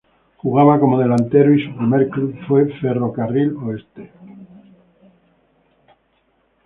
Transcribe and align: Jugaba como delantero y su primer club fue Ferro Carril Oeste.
Jugaba 0.37 0.79
como 0.79 0.97
delantero 0.97 1.53
y 1.53 1.63
su 1.63 1.77
primer 1.77 2.09
club 2.09 2.35
fue 2.47 2.73
Ferro 2.79 3.13
Carril 3.13 3.55
Oeste. 3.63 4.11